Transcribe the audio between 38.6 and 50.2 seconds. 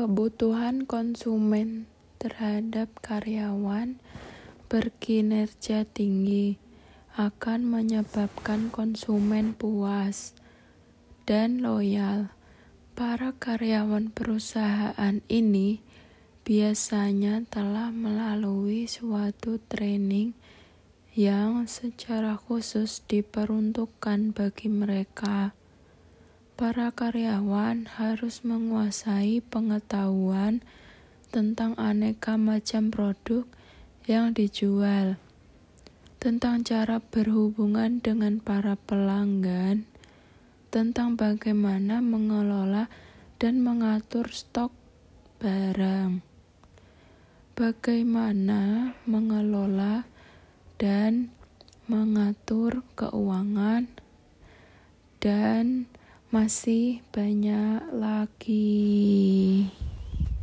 pelanggan, tentang bagaimana mengelola dan mengatur stok barang, bagaimana mengelola